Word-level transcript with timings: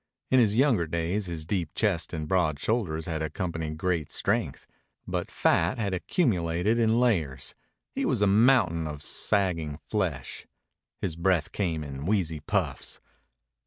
In 0.31 0.39
his 0.39 0.55
younger 0.55 0.87
days 0.87 1.27
his 1.27 1.45
deep 1.45 1.75
chest 1.75 2.11
and 2.11 2.27
broad 2.27 2.57
shoulders 2.59 3.05
had 3.05 3.21
accompanied 3.21 3.77
great 3.77 4.09
strength. 4.09 4.65
But 5.07 5.29
fat 5.29 5.77
had 5.77 5.93
accumulated 5.93 6.79
in 6.79 6.99
layers. 6.99 7.53
He 7.93 8.03
was 8.03 8.23
a 8.23 8.25
mountain 8.25 8.87
of 8.87 9.03
sagging 9.03 9.77
flesh. 9.77 10.47
His 11.01 11.15
breath 11.15 11.51
came 11.51 11.83
in 11.83 12.07
wheezy 12.07 12.39
puffs. 12.39 12.99